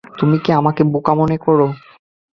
[0.19, 1.67] তুমি কি আমাকে বোকা মনে করো?